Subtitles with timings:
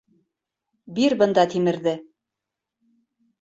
[0.99, 1.93] Бир бында тимерҙе!